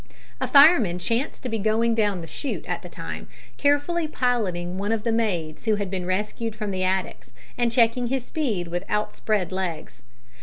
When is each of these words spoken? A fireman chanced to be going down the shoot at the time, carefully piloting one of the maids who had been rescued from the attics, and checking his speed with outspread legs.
A 0.39 0.47
fireman 0.47 0.97
chanced 0.97 1.43
to 1.43 1.47
be 1.49 1.59
going 1.59 1.93
down 1.93 2.21
the 2.21 2.25
shoot 2.25 2.65
at 2.65 2.81
the 2.81 2.89
time, 2.89 3.27
carefully 3.57 4.07
piloting 4.07 4.79
one 4.79 4.91
of 4.91 5.03
the 5.03 5.11
maids 5.11 5.65
who 5.65 5.75
had 5.75 5.91
been 5.91 6.07
rescued 6.07 6.55
from 6.55 6.71
the 6.71 6.83
attics, 6.83 7.29
and 7.55 7.71
checking 7.71 8.07
his 8.07 8.25
speed 8.25 8.69
with 8.69 8.83
outspread 8.89 9.51
legs. 9.51 10.01